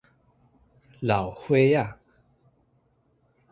[1.01, 1.99] 老歲仔